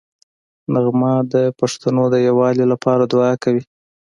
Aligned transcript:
نغمه 0.73 1.13
د 1.33 1.35
پښتنو 1.59 2.03
د 2.13 2.15
یووالي 2.27 2.65
لپاره 2.71 3.03
دوعا 3.11 3.33
کوي 3.43 3.63